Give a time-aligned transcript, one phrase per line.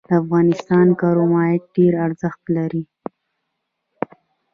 [0.09, 2.83] د افغانستان کرومایټ ډیر ارزښت لري